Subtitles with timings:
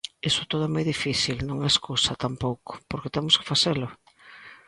[0.29, 3.87] Iso todo é moi difícil, non é escusa, tampouco, porque temos que facelo.